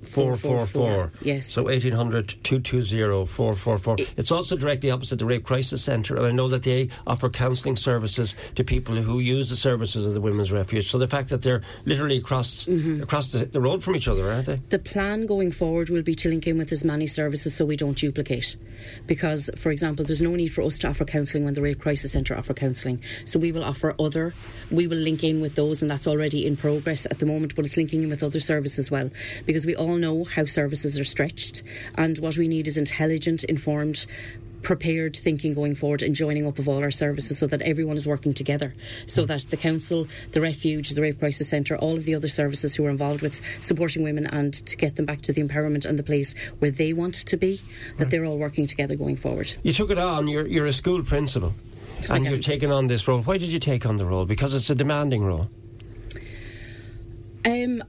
Yes. 1.21 1.47
So 1.47 1.63
1800 1.63 2.29
220 2.43 3.25
444. 3.25 3.97
It's 4.17 4.31
also 4.31 4.55
directly 4.57 4.91
opposite 4.91 5.19
the 5.19 5.25
Rape 5.25 5.43
Crisis 5.43 5.83
Centre, 5.83 6.15
and 6.17 6.25
I 6.25 6.31
know 6.31 6.47
that 6.47 6.63
they 6.63 6.89
offer 7.07 7.29
counselling 7.29 7.75
services 7.75 8.35
to 8.55 8.63
people 8.63 8.95
who 8.95 9.19
use 9.19 9.49
the 9.49 9.55
services 9.55 10.05
of 10.05 10.13
the 10.13 10.21
Women's 10.21 10.51
Refuge. 10.51 10.89
So 10.89 10.97
the 10.97 11.07
fact 11.07 11.29
that 11.29 11.41
they're 11.41 11.61
literally 11.85 12.17
across 12.17 12.65
mm-hmm. 12.65 13.03
across 13.03 13.31
the, 13.31 13.45
the, 13.45 13.61
road 13.61 13.83
from 13.83 13.95
each 13.95 14.07
other, 14.07 14.31
aren't 14.31 14.45
they? 14.45 14.61
The 14.69 14.79
plan 14.79 15.25
going 15.25 15.51
forward 15.51 15.89
will 15.89 16.01
be 16.01 16.15
to 16.15 16.29
link 16.29 16.47
in 16.47 16.57
with 16.57 16.71
as 16.71 16.83
many 16.83 17.07
services 17.07 17.55
so 17.55 17.65
we 17.65 17.75
don't 17.75 17.97
duplicate. 17.97 18.55
Because, 19.05 19.49
for 19.57 19.71
example, 19.71 20.03
there's 20.05 20.21
no 20.21 20.35
need 20.35 20.49
for 20.49 20.63
us 20.63 20.77
to 20.79 20.87
offer 20.87 21.05
counselling 21.05 21.45
when 21.45 21.53
the 21.53 21.61
Rape 21.61 21.79
Crisis 21.79 22.11
Centre 22.11 22.37
offer 22.37 22.53
counselling. 22.53 23.01
So 23.25 23.39
we 23.39 23.51
will 23.51 23.63
offer 23.63 23.95
other, 23.99 24.33
we 24.71 24.87
will 24.87 24.97
link 24.97 25.23
in 25.23 25.41
with 25.41 25.55
those, 25.55 25.81
and 25.81 25.91
that's 25.91 26.07
already 26.07 26.45
in 26.47 26.57
progress 26.57 27.05
at 27.05 27.19
the 27.19 27.25
moment, 27.25 27.55
but 27.55 27.65
it's 27.65 27.77
linking 27.77 28.03
in 28.03 28.09
with 28.09 28.23
other 28.23 28.39
services 28.39 28.80
as 28.81 28.91
well, 28.91 29.09
because 29.45 29.65
we 29.65 29.75
all 29.75 29.95
know 29.95 30.25
how 30.25 30.45
services 30.45 30.99
are 30.99 31.05
stretched, 31.05 31.63
and 31.95 32.17
what 32.17 32.35
we 32.35 32.47
need 32.47 32.67
is 32.67 32.75
intelligent, 32.75 33.43
informed 33.45 34.05
prepared 34.61 35.15
thinking 35.15 35.53
going 35.53 35.75
forward 35.75 36.01
and 36.01 36.15
joining 36.15 36.45
up 36.45 36.59
of 36.59 36.67
all 36.67 36.79
our 36.79 36.91
services 36.91 37.37
so 37.37 37.47
that 37.47 37.61
everyone 37.61 37.97
is 37.97 38.07
working 38.07 38.33
together 38.33 38.73
so 39.07 39.25
that 39.25 39.41
the 39.49 39.57
council 39.57 40.07
the 40.33 40.41
refuge 40.41 40.89
the 40.89 41.01
rape 41.01 41.19
crisis 41.19 41.49
centre 41.49 41.77
all 41.77 41.97
of 41.97 42.05
the 42.05 42.13
other 42.13 42.29
services 42.29 42.75
who 42.75 42.85
are 42.85 42.89
involved 42.89 43.21
with 43.21 43.41
supporting 43.63 44.03
women 44.03 44.25
and 44.27 44.53
to 44.53 44.77
get 44.77 44.95
them 44.95 45.05
back 45.05 45.21
to 45.21 45.33
the 45.33 45.41
empowerment 45.41 45.85
and 45.85 45.97
the 45.97 46.03
place 46.03 46.35
where 46.59 46.71
they 46.71 46.93
want 46.93 47.15
to 47.15 47.37
be 47.37 47.59
that 47.97 48.03
right. 48.03 48.11
they're 48.11 48.25
all 48.25 48.37
working 48.37 48.67
together 48.67 48.95
going 48.95 49.17
forward. 49.17 49.53
You 49.63 49.73
took 49.73 49.89
it 49.89 49.97
on. 49.97 50.27
You're, 50.27 50.47
you're 50.47 50.67
a 50.67 50.73
school 50.73 51.03
principal 51.03 51.53
and 52.09 52.25
you're 52.25 52.37
taking 52.37 52.71
on 52.71 52.87
this 52.87 53.07
role. 53.07 53.21
Why 53.21 53.37
did 53.37 53.51
you 53.51 53.59
take 53.59 53.85
on 53.85 53.97
the 53.97 54.05
role? 54.05 54.25
Because 54.25 54.53
it's 54.53 54.69
a 54.69 54.75
demanding 54.75 55.23
role. 55.23 55.49
Um, 57.45 57.83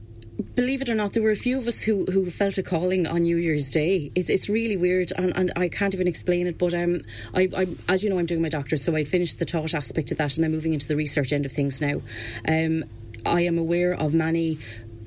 believe 0.55 0.81
it 0.81 0.89
or 0.89 0.95
not, 0.95 1.13
there 1.13 1.23
were 1.23 1.31
a 1.31 1.35
few 1.35 1.57
of 1.57 1.67
us 1.67 1.81
who, 1.81 2.05
who 2.05 2.29
felt 2.29 2.57
a 2.57 2.63
calling 2.63 3.07
on 3.07 3.21
New 3.21 3.37
Year's 3.37 3.71
Day. 3.71 4.11
It's, 4.15 4.29
it's 4.29 4.49
really 4.49 4.77
weird, 4.77 5.11
and, 5.17 5.35
and 5.35 5.51
I 5.55 5.69
can't 5.69 5.93
even 5.93 6.07
explain 6.07 6.47
it. 6.47 6.57
But 6.57 6.73
um, 6.73 7.01
I, 7.33 7.49
I, 7.55 7.67
as 7.89 8.03
you 8.03 8.09
know, 8.09 8.19
I'm 8.19 8.25
doing 8.25 8.41
my 8.41 8.49
doctorate, 8.49 8.81
so 8.81 8.95
I 8.95 9.03
finished 9.03 9.39
the 9.39 9.45
thought 9.45 9.73
aspect 9.73 10.11
of 10.11 10.17
that, 10.17 10.37
and 10.37 10.45
I'm 10.45 10.51
moving 10.51 10.73
into 10.73 10.87
the 10.87 10.95
research 10.95 11.33
end 11.33 11.45
of 11.45 11.51
things 11.51 11.81
now. 11.81 12.01
Um, 12.47 12.83
I 13.25 13.41
am 13.41 13.57
aware 13.57 13.93
of 13.93 14.13
many 14.13 14.57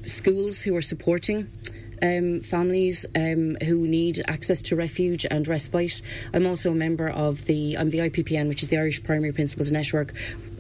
schools 0.07 0.63
who 0.63 0.75
are 0.77 0.83
supporting 0.83 1.51
um, 2.03 2.41
families 2.41 3.07
um, 3.15 3.57
who 3.63 3.87
need 3.87 4.23
access 4.29 4.63
to 4.63 4.77
refuge 4.77 5.27
and 5.31 5.47
respite. 5.49 6.03
I'm 6.33 6.47
also 6.47 6.71
a 6.71 6.75
member 6.75 7.09
of 7.09 7.47
the 7.47 7.77
I'm 7.77 7.91
the 7.91 7.99
IPPN, 7.99 8.49
which 8.49 8.63
is 8.63 8.69
the 8.69 8.79
Irish 8.79 9.03
Primary 9.03 9.33
Principals 9.33 9.73
Network, 9.73 10.13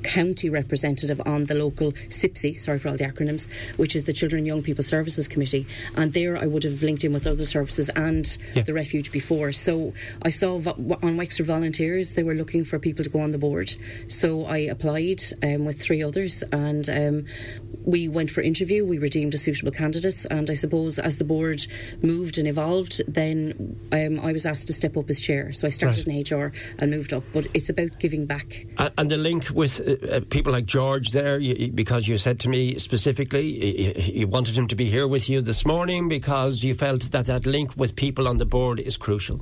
county 0.06 0.48
representative 0.48 1.20
on 1.26 1.44
the 1.44 1.54
local 1.54 1.92
CYPSC, 1.92 2.60
sorry 2.60 2.78
for 2.78 2.88
all 2.88 2.96
the 2.96 3.04
acronyms, 3.04 3.48
which 3.76 3.96
is 3.96 4.04
the 4.04 4.12
Children 4.12 4.40
and 4.40 4.46
Young 4.46 4.62
People 4.62 4.84
Services 4.84 5.26
Committee. 5.28 5.66
And 5.96 6.12
there 6.12 6.38
I 6.38 6.46
would 6.46 6.62
have 6.62 6.82
linked 6.82 7.04
in 7.04 7.12
with 7.12 7.26
other 7.26 7.44
services 7.44 7.88
and 7.90 8.38
yeah. 8.54 8.62
the 8.62 8.72
refuge 8.72 9.10
before. 9.12 9.52
So 9.52 9.92
I 10.22 10.30
saw 10.30 10.60
on 11.02 11.16
Wexford 11.16 11.46
Volunteers 11.46 12.14
they 12.14 12.22
were 12.22 12.34
looking 12.34 12.64
for 12.64 12.78
people 12.78 13.04
to 13.04 13.10
go 13.10 13.20
on 13.20 13.32
the 13.32 13.38
board. 13.38 13.74
So 14.08 14.44
I 14.44 14.58
applied 14.58 15.22
um, 15.42 15.64
with 15.64 15.80
three 15.80 16.02
others 16.02 16.42
and 16.52 16.88
um, 16.88 17.26
we 17.84 18.08
went 18.08 18.30
for 18.30 18.40
interview. 18.40 18.84
We 18.84 18.98
were 18.98 19.08
deemed 19.08 19.34
a 19.34 19.38
suitable 19.38 19.72
candidates. 19.72 20.24
And 20.26 20.50
I 20.50 20.54
suppose 20.54 20.98
as 20.98 21.16
the 21.16 21.24
board 21.24 21.66
moved 22.02 22.38
and 22.38 22.46
evolved, 22.46 23.00
then 23.08 23.78
um, 23.92 24.20
I 24.20 24.32
was 24.32 24.46
asked 24.46 24.66
to 24.68 24.72
step 24.72 24.96
up 24.96 25.10
as 25.10 25.20
chair. 25.20 25.52
So 25.52 25.66
I 25.66 25.70
started 25.70 26.06
right. 26.06 26.30
in 26.30 26.38
HR 26.38 26.52
and 26.78 26.90
moved 26.90 27.12
up. 27.12 27.24
But 27.32 27.46
it's 27.54 27.68
about 27.68 27.98
giving 27.98 28.26
back. 28.26 28.66
And, 28.78 28.92
and 28.98 29.10
the 29.10 29.16
link 29.16 29.50
with 29.50 29.80
uh, 30.02 30.20
people 30.30 30.52
like 30.52 30.66
George 30.66 31.10
there, 31.10 31.38
you, 31.38 31.72
because 31.72 32.08
you 32.08 32.16
said 32.16 32.40
to 32.40 32.48
me 32.48 32.78
specifically 32.78 33.46
you, 33.46 34.20
you, 34.20 34.26
wanted 34.28 34.56
him 34.56 34.66
to 34.68 34.76
be 34.76 34.86
here 34.86 35.06
with 35.06 35.28
you 35.28 35.40
this 35.40 35.64
morning 35.64 36.08
because 36.08 36.62
you 36.62 36.74
felt 36.74 37.02
that 37.12 37.26
that 37.26 37.46
link 37.46 37.72
with 37.76 37.96
people 37.96 38.28
on 38.28 38.38
the 38.38 38.46
board 38.46 38.80
is 38.80 38.96
crucial. 38.96 39.40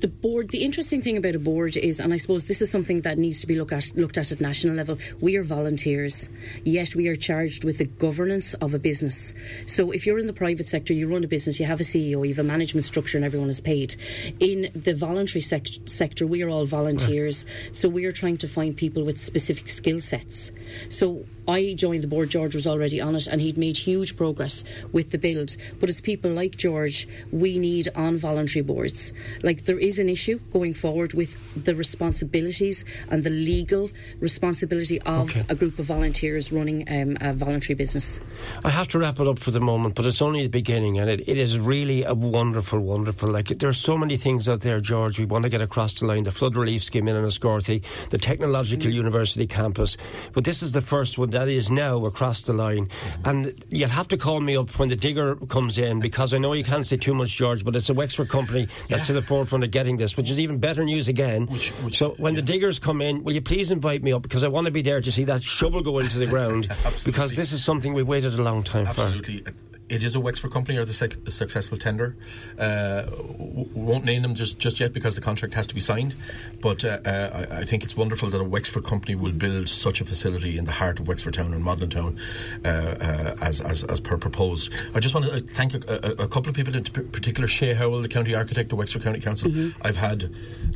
The 0.00 0.08
board, 0.08 0.50
the 0.50 0.64
interesting 0.64 1.02
thing 1.02 1.16
about 1.16 1.34
a 1.34 1.38
board 1.38 1.76
is, 1.76 2.00
and 2.00 2.12
I 2.12 2.16
suppose 2.16 2.46
this 2.46 2.62
is 2.62 2.70
something 2.70 3.02
that 3.02 3.18
needs 3.18 3.40
to 3.40 3.46
be 3.46 3.56
looked 3.56 3.72
at, 3.72 3.92
looked 3.94 4.18
at 4.18 4.32
at 4.32 4.40
national 4.40 4.74
level. 4.74 4.98
We 5.20 5.36
are 5.36 5.42
volunteers, 5.42 6.28
yet 6.64 6.94
we 6.94 7.08
are 7.08 7.16
charged 7.16 7.64
with 7.64 7.78
the 7.78 7.86
governance 7.86 8.54
of 8.54 8.74
a 8.74 8.78
business. 8.78 9.34
So 9.66 9.90
if 9.90 10.06
you're 10.06 10.18
in 10.18 10.26
the 10.26 10.32
private 10.32 10.66
sector, 10.66 10.92
you 10.92 11.10
run 11.12 11.24
a 11.24 11.28
business, 11.28 11.58
you 11.60 11.66
have 11.66 11.80
a 11.80 11.84
CEO, 11.84 12.26
you 12.26 12.34
have 12.34 12.38
a 12.38 12.48
management 12.48 12.84
structure, 12.84 13.18
and 13.18 13.24
everyone 13.24 13.48
is 13.48 13.60
paid. 13.60 13.96
In 14.40 14.70
the 14.74 14.94
voluntary 14.94 15.42
sec- 15.42 15.66
sector, 15.86 16.26
we 16.26 16.42
are 16.42 16.48
all 16.48 16.64
volunteers, 16.64 17.46
right. 17.46 17.76
so 17.76 17.88
we 17.88 18.04
are 18.04 18.12
trying 18.12 18.36
to 18.38 18.48
find 18.48 18.76
people 18.76 19.04
with 19.04 19.18
specific 19.18 19.68
skill 19.68 20.00
sets. 20.00 20.50
So 20.88 21.24
I 21.46 21.74
joined 21.74 22.02
the 22.02 22.08
board, 22.08 22.30
George 22.30 22.54
was 22.54 22.66
already 22.66 23.00
on 23.00 23.14
it, 23.16 23.26
and 23.26 23.40
he'd 23.40 23.58
made 23.58 23.76
huge 23.76 24.16
progress 24.16 24.64
with 24.92 25.10
the 25.10 25.18
build. 25.18 25.56
But 25.80 25.88
as 25.88 26.00
people 26.00 26.30
like 26.30 26.56
George, 26.56 27.06
we 27.30 27.58
need 27.58 27.88
on 27.94 28.18
voluntary 28.18 28.62
boards. 28.62 29.12
Like 29.42 29.64
there 29.64 29.78
is 29.78 29.98
an 29.98 30.08
issue 30.08 30.38
going 30.52 30.72
forward 30.72 31.14
with 31.14 31.36
the 31.64 31.74
responsibilities 31.74 32.84
and 33.10 33.22
the 33.22 33.30
legal 33.30 33.90
responsibility 34.20 35.00
of 35.02 35.30
okay. 35.30 35.44
a 35.48 35.54
group 35.54 35.78
of 35.78 35.86
volunteers 35.86 36.50
running 36.52 36.88
um, 36.88 37.16
a 37.20 37.32
voluntary 37.32 37.74
business. 37.74 38.18
I 38.64 38.70
have 38.70 38.88
to 38.88 38.98
wrap 38.98 39.20
it 39.20 39.26
up 39.26 39.38
for 39.38 39.50
the 39.50 39.60
moment, 39.60 39.94
but 39.94 40.06
it's 40.06 40.22
only 40.22 40.42
the 40.42 40.48
beginning, 40.48 40.98
and 40.98 41.10
it, 41.10 41.28
it 41.28 41.38
is 41.38 41.58
really 41.60 42.04
a 42.04 42.14
wonderful, 42.14 42.80
wonderful. 42.80 43.30
Like 43.30 43.48
there 43.48 43.68
are 43.68 43.72
so 43.72 43.98
many 43.98 44.16
things 44.16 44.48
out 44.48 44.60
there, 44.60 44.80
George. 44.80 45.18
We 45.18 45.26
want 45.26 45.44
to 45.44 45.50
get 45.50 45.60
across 45.60 45.98
the 45.98 46.06
line: 46.06 46.22
the 46.22 46.30
flood 46.30 46.56
relief 46.56 46.82
scheme 46.82 47.08
in 47.08 47.16
Enniscorthy, 47.16 47.82
the 48.10 48.18
technological 48.18 48.90
mm. 48.90 48.94
university 48.94 49.46
campus. 49.46 49.96
But 50.32 50.44
this 50.44 50.62
is 50.62 50.72
the 50.72 50.80
first 50.80 51.18
one 51.18 51.30
that 51.34 51.48
is 51.48 51.70
now 51.70 52.04
across 52.06 52.40
the 52.42 52.52
line. 52.52 52.88
And 53.24 53.54
you'll 53.68 53.88
have 53.90 54.08
to 54.08 54.16
call 54.16 54.40
me 54.40 54.56
up 54.56 54.70
when 54.78 54.88
the 54.88 54.96
digger 54.96 55.36
comes 55.36 55.78
in 55.78 56.00
because 56.00 56.32
I 56.32 56.38
know 56.38 56.52
you 56.52 56.64
can't 56.64 56.86
say 56.86 56.96
too 56.96 57.14
much, 57.14 57.36
George, 57.36 57.64
but 57.64 57.76
it's 57.76 57.90
a 57.90 57.94
Wexford 57.94 58.28
company 58.28 58.66
that's 58.88 59.02
yeah. 59.02 59.06
to 59.06 59.12
the 59.14 59.22
forefront 59.22 59.64
of 59.64 59.70
getting 59.70 59.96
this, 59.96 60.16
which 60.16 60.30
is 60.30 60.40
even 60.40 60.58
better 60.58 60.84
news 60.84 61.08
again. 61.08 61.46
Which, 61.46 61.70
which, 61.82 61.98
so 61.98 62.10
when 62.18 62.34
yeah. 62.34 62.40
the 62.40 62.46
diggers 62.46 62.78
come 62.78 63.00
in, 63.00 63.22
will 63.22 63.32
you 63.32 63.42
please 63.42 63.70
invite 63.70 64.02
me 64.02 64.12
up 64.12 64.22
because 64.22 64.42
I 64.44 64.48
want 64.48 64.66
to 64.66 64.70
be 64.70 64.82
there 64.82 65.00
to 65.00 65.12
see 65.12 65.24
that 65.24 65.42
shovel 65.42 65.82
go 65.82 65.98
into 65.98 66.18
the 66.18 66.26
ground 66.26 66.68
because 67.04 67.36
this 67.36 67.52
is 67.52 67.64
something 67.64 67.94
we've 67.94 68.08
waited 68.08 68.34
a 68.34 68.42
long 68.42 68.62
time 68.62 68.86
Absolutely. 68.86 69.38
for. 69.42 69.48
Absolutely 69.48 69.73
it 69.88 70.02
is 70.02 70.14
a 70.14 70.20
Wexford 70.20 70.50
company 70.50 70.78
or 70.78 70.84
the, 70.84 70.92
sec- 70.92 71.18
successful 71.28 71.76
tender. 71.76 72.16
Uh, 72.58 73.02
w- 73.02 73.68
won't 73.74 74.04
name 74.04 74.22
them 74.22 74.34
just, 74.34 74.58
just 74.58 74.80
yet 74.80 74.92
because 74.92 75.14
the 75.14 75.20
contract 75.20 75.54
has 75.54 75.66
to 75.66 75.74
be 75.74 75.80
signed. 75.80 76.14
But 76.60 76.84
uh, 76.84 76.98
uh, 77.04 77.46
I, 77.50 77.58
I, 77.58 77.64
think 77.64 77.84
it's 77.84 77.96
wonderful 77.96 78.30
that 78.30 78.40
a 78.40 78.44
Wexford 78.44 78.84
company 78.84 79.14
will 79.14 79.32
build 79.32 79.68
such 79.68 80.00
a 80.00 80.04
facility 80.04 80.56
in 80.56 80.64
the 80.64 80.72
heart 80.72 81.00
of 81.00 81.08
Wexford 81.08 81.34
Town 81.34 81.52
and 81.52 81.62
Maudlintown 81.62 82.18
uh, 82.64 82.68
uh, 82.68 83.36
as, 83.42 83.60
as, 83.60 83.84
as 83.84 84.00
per 84.00 84.16
proposed. 84.16 84.72
I 84.94 85.00
just 85.00 85.14
want 85.14 85.26
to 85.26 85.32
uh, 85.34 85.40
thank 85.52 85.74
a, 85.74 86.22
a, 86.22 86.24
a, 86.24 86.28
couple 86.28 86.48
of 86.48 86.56
people, 86.56 86.74
in 86.74 86.84
particular 86.84 87.46
Shay 87.46 87.74
Howell, 87.74 88.00
the 88.02 88.08
county 88.08 88.34
architect 88.34 88.72
of 88.72 88.78
Wexford 88.78 89.02
County 89.02 89.20
Council. 89.20 89.50
Mm-hmm. 89.50 89.86
I've 89.86 89.98
had 89.98 90.30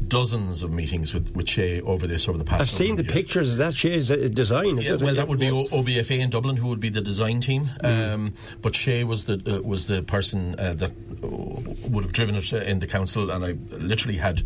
dozens 0.08 0.62
of 0.62 0.70
meetings 0.70 1.14
with, 1.14 1.34
with 1.34 1.48
Shay 1.48 1.80
over 1.82 2.06
this 2.06 2.28
over 2.28 2.38
the 2.38 2.44
past. 2.44 2.62
I've 2.62 2.70
seen 2.70 2.96
the 2.96 3.04
years. 3.04 3.14
pictures. 3.14 3.48
Is 3.48 3.58
that 3.58 3.74
Shay's 3.74 4.08
design? 4.08 4.78
Yeah, 4.78 4.96
well, 4.96 5.14
that 5.14 5.28
would 5.28 5.38
be 5.38 5.50
o- 5.50 5.64
OBFA 5.64 6.18
in 6.18 6.30
Dublin, 6.30 6.56
who 6.56 6.68
would 6.68 6.80
be 6.80 6.88
the 6.88 7.00
design 7.00 7.40
team. 7.40 7.64
Mm. 7.64 8.14
Um, 8.14 8.32
but 8.62 8.74
Was 9.04 9.24
the 9.24 9.58
uh, 9.58 9.62
was 9.62 9.86
the 9.86 10.02
person 10.02 10.58
uh, 10.58 10.74
that 10.74 10.92
would 11.22 12.04
have 12.04 12.12
driven 12.12 12.36
it 12.36 12.52
in 12.52 12.78
the 12.78 12.86
council, 12.86 13.30
and 13.30 13.44
I 13.44 13.56
literally 13.76 14.18
had 14.18 14.42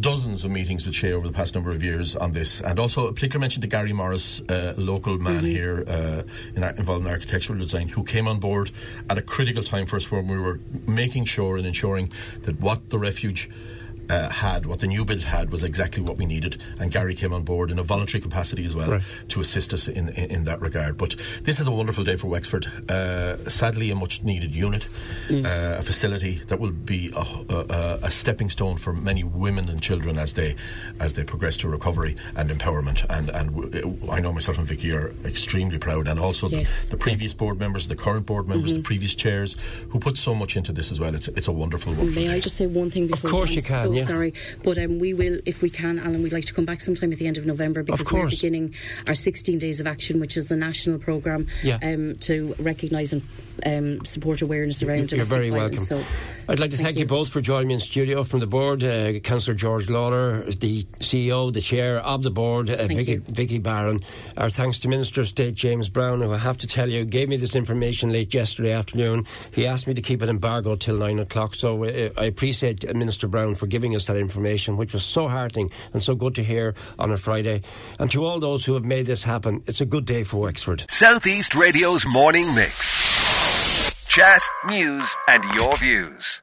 dozens 0.00 0.44
of 0.44 0.50
meetings 0.50 0.86
with 0.86 0.94
Shay 0.94 1.12
over 1.12 1.26
the 1.26 1.32
past 1.32 1.54
number 1.54 1.72
of 1.72 1.82
years 1.82 2.16
on 2.16 2.32
this, 2.32 2.60
and 2.60 2.78
also 2.78 3.06
a 3.06 3.12
particular 3.12 3.40
mention 3.40 3.60
to 3.62 3.66
Gary 3.66 3.92
Morris, 3.92 4.40
uh, 4.48 4.74
local 4.76 5.18
man 5.18 5.38
mm-hmm. 5.38 5.46
here 5.46 5.84
uh, 5.86 6.22
in 6.54 6.62
our, 6.62 6.70
involved 6.70 7.04
in 7.04 7.10
architectural 7.10 7.58
design, 7.58 7.88
who 7.88 8.04
came 8.04 8.28
on 8.28 8.38
board 8.38 8.70
at 9.08 9.18
a 9.18 9.22
critical 9.22 9.62
time 9.62 9.86
for 9.86 9.96
us 9.96 10.10
when 10.10 10.26
we 10.28 10.38
were 10.38 10.60
making 10.86 11.24
sure 11.24 11.56
and 11.56 11.66
ensuring 11.66 12.10
that 12.42 12.60
what 12.60 12.90
the 12.90 12.98
refuge 12.98 13.50
uh, 14.10 14.28
had, 14.28 14.66
what 14.66 14.80
the 14.80 14.86
new 14.86 15.04
build 15.04 15.24
had, 15.24 15.50
was 15.50 15.62
exactly 15.62 16.02
what 16.02 16.16
we 16.16 16.26
needed. 16.26 16.60
And 16.78 16.90
Gary 16.90 17.14
came 17.14 17.32
on 17.32 17.42
board 17.42 17.70
in 17.70 17.78
a 17.78 17.82
voluntary 17.82 18.20
capacity 18.20 18.64
as 18.66 18.74
well 18.74 18.90
right. 18.90 19.02
to 19.28 19.40
assist 19.40 19.72
us 19.72 19.88
in, 19.88 20.08
in, 20.10 20.30
in, 20.30 20.44
that 20.44 20.60
regard. 20.60 20.96
But 20.96 21.14
this 21.42 21.60
is 21.60 21.66
a 21.66 21.70
wonderful 21.70 22.04
day 22.04 22.16
for 22.16 22.26
Wexford. 22.26 22.66
Uh, 22.90 23.36
sadly, 23.48 23.90
a 23.90 23.94
much 23.94 24.22
needed 24.22 24.54
unit, 24.54 24.86
mm. 25.28 25.44
uh, 25.44 25.78
a 25.78 25.82
facility 25.82 26.40
that 26.48 26.58
will 26.58 26.72
be 26.72 27.12
a, 27.14 27.20
a, 27.20 27.98
a, 28.04 28.10
stepping 28.10 28.50
stone 28.50 28.76
for 28.76 28.92
many 28.92 29.22
women 29.22 29.68
and 29.68 29.80
children 29.80 30.18
as 30.18 30.34
they 30.34 30.56
as 30.98 31.12
they 31.12 31.24
progress 31.24 31.56
to 31.58 31.68
recovery 31.68 32.16
and 32.34 32.50
empowerment. 32.50 33.04
And 33.08 33.30
and 33.30 33.54
w- 33.54 33.98
I 34.10 34.20
know 34.20 34.32
myself 34.32 34.58
and 34.58 34.66
Vicky 34.66 34.92
are 34.92 35.14
extremely 35.24 35.78
proud, 35.78 36.08
and 36.08 36.18
also 36.18 36.48
yes. 36.48 36.84
the, 36.84 36.96
the, 36.96 36.96
previous 36.96 37.34
board 37.34 37.60
members, 37.60 37.86
the 37.88 37.96
current 37.96 38.26
board 38.26 38.48
members, 38.48 38.70
mm-hmm. 38.70 38.78
the 38.78 38.84
previous 38.84 39.14
chairs 39.14 39.56
who 39.90 40.00
put 40.00 40.18
so 40.18 40.34
much 40.34 40.56
into 40.56 40.72
this 40.72 40.90
as 40.90 40.98
well. 40.98 41.14
It's 41.14 41.28
it's 41.28 41.48
a 41.48 41.52
wonderful, 41.52 41.92
wonderful 41.92 42.22
May 42.22 42.28
day. 42.28 42.34
I 42.34 42.40
just 42.40 42.56
say 42.56 42.66
one 42.66 42.90
thing 42.90 43.06
before? 43.06 43.28
Of 43.28 43.32
course 43.32 43.54
you 43.54 43.62
can. 43.62 43.86
So 43.86 43.92
yeah. 44.00 44.06
sorry, 44.06 44.34
but 44.62 44.78
um, 44.78 44.98
we 44.98 45.14
will, 45.14 45.40
if 45.46 45.62
we 45.62 45.70
can, 45.70 45.98
Alan, 45.98 46.22
we'd 46.22 46.32
like 46.32 46.46
to 46.46 46.54
come 46.54 46.64
back 46.64 46.80
sometime 46.80 47.12
at 47.12 47.18
the 47.18 47.26
end 47.26 47.38
of 47.38 47.46
November 47.46 47.82
because 47.82 48.10
we're 48.10 48.28
beginning 48.28 48.74
our 49.06 49.14
16 49.14 49.58
Days 49.58 49.80
of 49.80 49.86
Action, 49.86 50.20
which 50.20 50.36
is 50.36 50.50
a 50.50 50.56
national 50.56 50.98
programme 50.98 51.46
yeah. 51.62 51.78
um, 51.82 52.16
to 52.18 52.54
recognise 52.58 53.12
and 53.12 53.22
um, 53.64 54.04
support 54.04 54.42
awareness 54.42 54.82
around 54.82 55.12
You're 55.12 55.24
very 55.24 55.50
violence. 55.50 55.90
welcome. 55.90 56.06
So, 56.06 56.14
I'd 56.48 56.58
like 56.58 56.70
to 56.70 56.76
thank, 56.76 56.86
thank 56.86 56.96
you. 56.96 57.02
you. 57.02 57.08
both 57.08 57.28
for 57.28 57.40
joining 57.40 57.68
me 57.68 57.74
in 57.74 57.80
studio 57.80 58.24
from 58.24 58.40
the 58.40 58.46
board, 58.46 58.82
uh, 58.82 59.20
Councillor 59.20 59.54
George 59.54 59.88
Lawlor, 59.88 60.50
the 60.58 60.82
CEO, 60.98 61.52
the 61.52 61.60
chair 61.60 62.00
of 62.00 62.24
the 62.24 62.30
board, 62.30 62.68
uh, 62.68 62.86
Vicky, 62.86 63.16
Vicky 63.16 63.58
Barron. 63.58 64.00
Our 64.36 64.50
thanks 64.50 64.80
to 64.80 64.88
Minister 64.88 65.20
of 65.20 65.28
State 65.28 65.54
James 65.54 65.88
Browne, 65.88 66.20
who 66.20 66.32
I 66.32 66.38
have 66.38 66.58
to 66.58 66.66
tell 66.66 66.88
you 66.88 67.04
gave 67.04 67.28
me 67.28 67.36
this 67.36 67.54
information 67.54 68.10
late 68.10 68.34
yesterday 68.34 68.72
afternoon. 68.72 69.26
He 69.52 69.66
asked 69.66 69.86
me 69.86 69.94
to 69.94 70.02
keep 70.02 70.22
an 70.22 70.28
embargo 70.28 70.74
till 70.74 70.96
nine 70.96 71.20
o'clock. 71.20 71.54
So 71.54 71.84
uh, 71.84 72.08
I 72.16 72.24
appreciate 72.24 72.82
Minister 72.96 73.28
Browne 73.28 73.54
for 73.54 73.66
giving 73.90 73.96
us 73.96 74.06
that 74.06 74.16
information, 74.16 74.76
which 74.76 74.92
was 74.94 75.04
so 75.04 75.28
heartening 75.28 75.70
and 75.92 76.02
so 76.02 76.14
good 76.14 76.34
to 76.36 76.44
hear 76.44 76.74
on 76.98 77.10
a 77.10 77.16
Friday. 77.16 77.62
And 77.98 78.10
to 78.12 78.24
all 78.24 78.38
those 78.38 78.64
who 78.64 78.74
have 78.74 78.84
made 78.84 79.06
this 79.06 79.24
happen, 79.24 79.62
it's 79.66 79.80
a 79.80 79.86
good 79.86 80.06
day 80.06 80.22
for 80.24 80.42
Wexford. 80.42 80.84
Southeast 80.88 81.54
Radio's 81.54 82.04
morning 82.06 82.54
mix 82.54 82.98
chat, 84.08 84.42
news, 84.66 85.08
and 85.28 85.44
your 85.54 85.76
views. 85.76 86.42